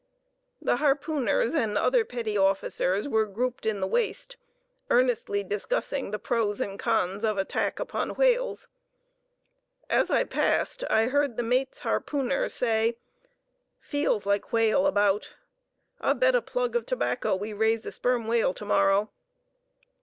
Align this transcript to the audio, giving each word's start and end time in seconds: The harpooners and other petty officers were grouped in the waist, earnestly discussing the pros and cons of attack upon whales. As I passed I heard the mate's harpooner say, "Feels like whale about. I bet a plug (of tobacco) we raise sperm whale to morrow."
The 0.59 0.77
harpooners 0.77 1.53
and 1.53 1.77
other 1.77 2.03
petty 2.03 2.35
officers 2.35 3.07
were 3.07 3.27
grouped 3.27 3.67
in 3.67 3.81
the 3.81 3.87
waist, 3.87 4.35
earnestly 4.89 5.43
discussing 5.43 6.09
the 6.09 6.17
pros 6.17 6.59
and 6.59 6.79
cons 6.79 7.23
of 7.23 7.37
attack 7.37 7.79
upon 7.79 8.15
whales. 8.15 8.67
As 9.91 10.09
I 10.09 10.23
passed 10.23 10.83
I 10.89 11.05
heard 11.05 11.37
the 11.37 11.43
mate's 11.43 11.81
harpooner 11.81 12.49
say, 12.49 12.97
"Feels 13.79 14.25
like 14.25 14.51
whale 14.51 14.87
about. 14.87 15.35
I 15.99 16.13
bet 16.13 16.33
a 16.33 16.41
plug 16.41 16.75
(of 16.75 16.87
tobacco) 16.87 17.35
we 17.35 17.53
raise 17.53 17.83
sperm 17.93 18.25
whale 18.25 18.55
to 18.55 18.65
morrow." 18.65 19.11